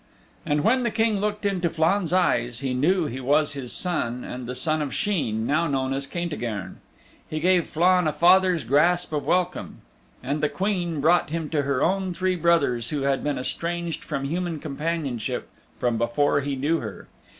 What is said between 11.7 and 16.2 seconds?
own three brothers who had been estranged from human companionship from